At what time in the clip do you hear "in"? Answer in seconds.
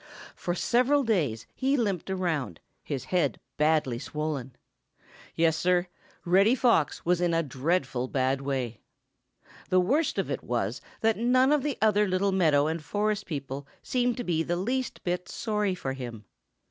7.21-7.35